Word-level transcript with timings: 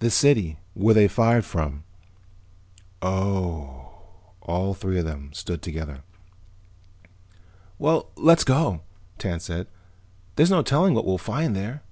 "The 0.00 0.10
city. 0.10 0.58
Where 0.74 0.92
they 0.92 1.06
fired 1.06 1.44
from." 1.44 1.84
"Oh." 3.00 3.92
All 4.40 4.74
three 4.74 4.98
of 4.98 5.04
them 5.04 5.32
stood 5.32 5.62
together. 5.62 6.02
"Well, 7.78 8.10
let's 8.16 8.42
go," 8.42 8.80
Tance 9.18 9.44
said. 9.44 9.68
"There's 10.34 10.50
no 10.50 10.62
telling 10.64 10.94
what 10.94 11.06
we'll 11.06 11.16
find 11.16 11.54
there." 11.54 11.84